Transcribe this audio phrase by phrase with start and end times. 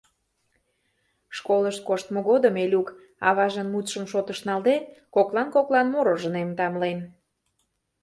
[1.37, 2.87] Школыш коштмо годым Элюк,
[3.27, 4.75] аважын мутшым шотыш налде,
[5.15, 6.99] коклан-коклан мороженыйым тамлен.